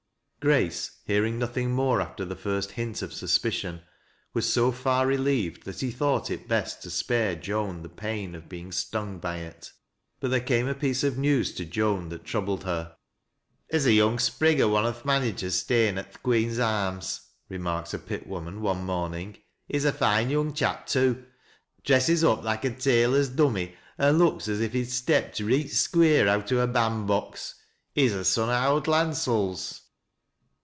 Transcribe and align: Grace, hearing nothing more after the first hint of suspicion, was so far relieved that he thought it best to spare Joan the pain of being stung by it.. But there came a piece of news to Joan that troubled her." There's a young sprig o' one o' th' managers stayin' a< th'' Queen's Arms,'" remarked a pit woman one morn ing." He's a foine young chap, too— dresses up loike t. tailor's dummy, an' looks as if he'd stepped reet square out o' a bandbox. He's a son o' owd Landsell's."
Grace, 0.41 0.97
hearing 1.05 1.37
nothing 1.37 1.69
more 1.69 2.01
after 2.01 2.25
the 2.25 2.35
first 2.35 2.71
hint 2.71 3.03
of 3.03 3.13
suspicion, 3.13 3.79
was 4.33 4.51
so 4.51 4.71
far 4.71 5.05
relieved 5.05 5.65
that 5.65 5.81
he 5.81 5.91
thought 5.91 6.31
it 6.31 6.47
best 6.47 6.81
to 6.81 6.89
spare 6.89 7.35
Joan 7.35 7.83
the 7.83 7.89
pain 7.89 8.33
of 8.33 8.49
being 8.49 8.71
stung 8.71 9.19
by 9.19 9.37
it.. 9.37 9.71
But 10.19 10.31
there 10.31 10.39
came 10.41 10.67
a 10.67 10.73
piece 10.73 11.03
of 11.03 11.15
news 11.15 11.53
to 11.53 11.63
Joan 11.65 12.09
that 12.09 12.23
troubled 12.25 12.63
her." 12.63 12.95
There's 13.69 13.85
a 13.85 13.93
young 13.93 14.17
sprig 14.17 14.59
o' 14.59 14.67
one 14.69 14.83
o' 14.83 14.91
th' 14.93 15.05
managers 15.05 15.53
stayin' 15.53 15.99
a< 15.99 16.03
th'' 16.05 16.23
Queen's 16.23 16.57
Arms,'" 16.57 17.21
remarked 17.47 17.93
a 17.93 17.99
pit 17.99 18.25
woman 18.25 18.61
one 18.61 18.83
morn 18.83 19.13
ing." 19.13 19.37
He's 19.69 19.85
a 19.85 19.93
foine 19.93 20.31
young 20.31 20.55
chap, 20.55 20.87
too— 20.87 21.23
dresses 21.85 22.23
up 22.23 22.43
loike 22.43 22.63
t. 22.63 22.69
tailor's 22.71 23.29
dummy, 23.29 23.75
an' 23.99 24.17
looks 24.17 24.47
as 24.47 24.59
if 24.59 24.73
he'd 24.73 24.85
stepped 24.91 25.37
reet 25.39 25.67
square 25.71 26.27
out 26.27 26.51
o' 26.51 26.61
a 26.61 26.65
bandbox. 26.67 27.53
He's 27.93 28.13
a 28.15 28.25
son 28.25 28.49
o' 28.49 28.53
owd 28.53 28.87
Landsell's." 28.87 29.77